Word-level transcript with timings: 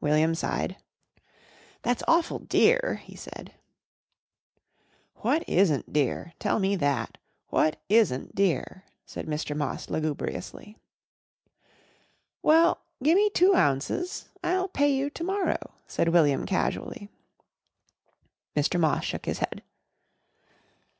William 0.00 0.36
sighed. 0.36 0.76
"That's 1.82 2.04
awful 2.06 2.38
dear," 2.38 3.00
he 3.02 3.16
said. 3.16 3.54
"What 5.16 5.42
isn't 5.48 5.92
dear? 5.92 6.32
Tell 6.38 6.60
me 6.60 6.76
that. 6.76 7.18
What 7.48 7.80
isn't 7.88 8.36
dear?" 8.36 8.84
said 9.04 9.26
Mr. 9.26 9.56
Moss 9.56 9.90
lugubriously. 9.90 10.78
"Well, 12.40 12.82
gimme 13.02 13.30
two 13.30 13.56
ounces. 13.56 14.28
I'll 14.44 14.68
pay 14.68 14.94
you 14.94 15.10
to 15.10 15.24
morrow," 15.24 15.74
said 15.88 16.10
William 16.10 16.46
casually. 16.46 17.08
Mr. 18.54 18.78
Moss 18.78 19.02
shook 19.02 19.26
his 19.26 19.40
head. 19.40 19.64